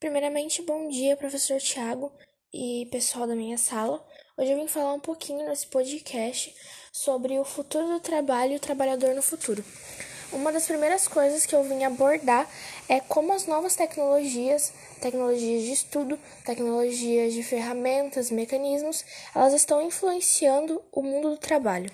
[0.00, 2.12] Primeiramente, bom dia, professor Tiago
[2.54, 4.00] e pessoal da minha sala.
[4.36, 6.54] Hoje eu vim falar um pouquinho nesse podcast
[6.92, 9.64] sobre o futuro do trabalho e o trabalhador no futuro.
[10.32, 12.48] Uma das primeiras coisas que eu vim abordar
[12.88, 19.04] é como as novas tecnologias, tecnologias de estudo, tecnologias de ferramentas, mecanismos,
[19.34, 21.90] elas estão influenciando o mundo do trabalho.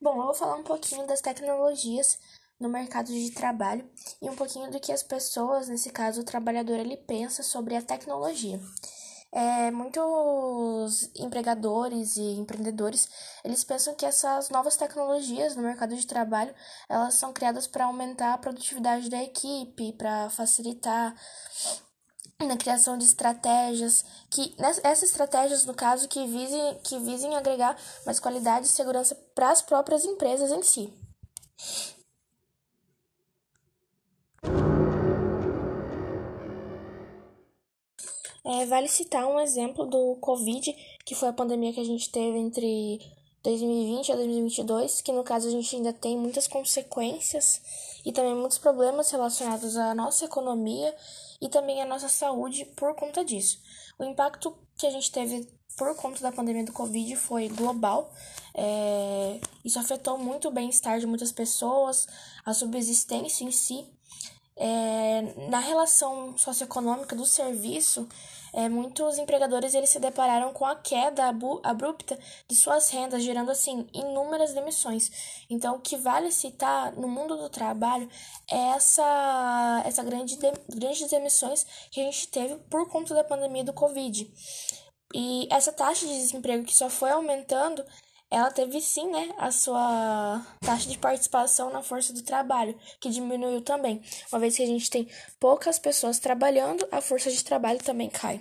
[0.00, 2.18] Bom, eu vou falar um pouquinho das tecnologias
[2.58, 3.88] no mercado de trabalho
[4.22, 7.82] e um pouquinho do que as pessoas, nesse caso o trabalhador, ele pensa sobre a
[7.82, 8.60] tecnologia.
[9.36, 13.08] É, muitos empregadores e empreendedores
[13.44, 16.54] eles pensam que essas novas tecnologias no mercado de trabalho
[16.88, 21.16] elas são criadas para aumentar a produtividade da equipe, para facilitar
[22.46, 27.76] na criação de estratégias que essas estratégias no caso que visem que visem agregar
[28.06, 30.92] mais qualidade e segurança para as próprias empresas em si.
[38.46, 42.38] É, vale citar um exemplo do Covid, que foi a pandemia que a gente teve
[42.38, 42.98] entre
[43.42, 47.60] 2020 a 2022, que no caso a gente ainda tem muitas consequências
[48.04, 50.94] e também muitos problemas relacionados à nossa economia
[51.40, 53.58] e também à nossa saúde por conta disso.
[53.98, 58.12] O impacto que a gente teve por conta da pandemia do Covid foi global.
[58.54, 62.06] É, isso afetou muito o bem-estar de muitas pessoas,
[62.44, 63.86] a subsistência em si.
[64.56, 68.08] É, na relação socioeconômica do serviço,
[68.54, 71.24] é, muitos empregadores eles se depararam com a queda
[71.64, 72.16] abrupta
[72.46, 75.10] de suas rendas, gerando assim inúmeras demissões.
[75.50, 78.08] Então, o que vale citar no mundo do trabalho
[78.48, 83.64] é essa, essa grande de, grandes demissões que a gente teve por conta da pandemia
[83.64, 84.32] do Covid.
[85.14, 87.84] E essa taxa de desemprego que só foi aumentando
[88.34, 93.62] ela teve sim, né, a sua taxa de participação na força do trabalho, que diminuiu
[93.62, 94.02] também.
[94.32, 98.40] Uma vez que a gente tem poucas pessoas trabalhando, a força de trabalho também cai.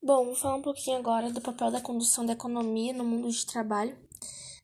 [0.00, 3.44] Bom, vou falar um pouquinho agora do papel da condução da economia no mundo de
[3.44, 3.98] trabalho.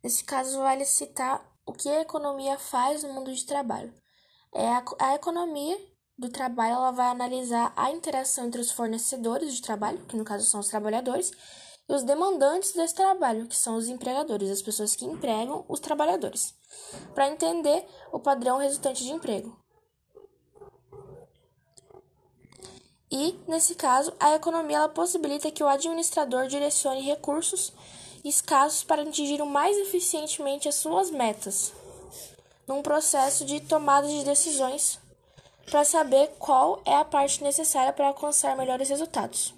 [0.04, 3.92] Nesse caso, vale citar o que a economia faz no mundo de trabalho.
[4.54, 5.76] É a, a economia
[6.16, 10.46] do trabalho, ela vai analisar a interação entre os fornecedores de trabalho, que no caso
[10.46, 11.32] são os trabalhadores,
[11.88, 16.54] e os demandantes desse trabalho, que são os empregadores, as pessoas que empregam os trabalhadores,
[17.14, 19.58] para entender o padrão resultante de emprego.
[23.10, 27.72] E, nesse caso, a economia ela possibilita que o administrador direcione recursos
[28.24, 31.72] escassos para atingir o mais eficientemente as suas metas,
[32.66, 34.98] num processo de tomada de decisões
[35.70, 39.54] para saber qual é a parte necessária para alcançar melhores resultados.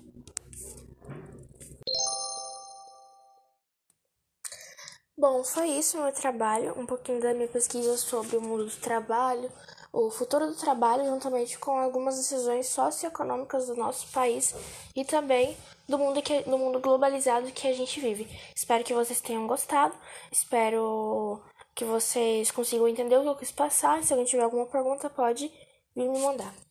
[5.19, 9.51] Bom, foi isso meu trabalho, um pouquinho da minha pesquisa sobre o mundo do trabalho,
[9.91, 14.55] o futuro do trabalho, juntamente com algumas decisões socioeconômicas do nosso país
[14.95, 15.57] e também
[15.89, 18.29] do mundo, que, do mundo globalizado que a gente vive.
[18.55, 19.95] Espero que vocês tenham gostado,
[20.31, 21.41] espero
[21.77, 24.03] que vocês consigam entender o que eu quis passar.
[24.03, 25.53] Se alguém tiver alguma pergunta, pode
[25.95, 26.66] vir me mandar.